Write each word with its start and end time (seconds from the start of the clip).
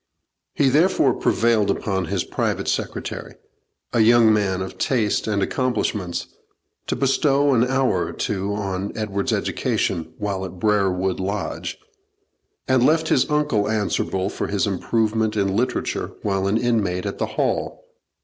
He 0.55 0.67
therefore 0.69 1.13
prevailed 1.13 1.69
upon 1.69 2.05
his 2.05 2.23
private 2.23 2.67
secretary, 2.67 3.35
a 3.93 3.99
young 3.99 4.33
man 4.33 4.63
of 4.63 4.79
taste 4.79 5.27
and 5.27 5.43
accomplishments, 5.43 6.25
to 6.87 6.95
bestow 6.95 7.53
an 7.53 7.63
hour 7.63 8.07
or 8.07 8.11
two 8.11 8.51
on 8.55 8.97
Edward's 8.97 9.31
education 9.31 10.11
while 10.17 10.43
at 10.43 10.59
Brerewood 10.59 11.19
Lodge, 11.19 11.77
and 12.67 12.83
left 12.83 13.09
his 13.09 13.29
uncle 13.29 13.69
answerable 13.69 14.31
for 14.31 14.47
his 14.47 14.65
improvement 14.65 15.37
in 15.37 15.55
literature 15.55 16.13
while 16.23 16.47
an 16.47 16.57
inmate 16.57 17.05
at 17.05 17.19
the 17.19 17.27
Hall. 17.37 17.85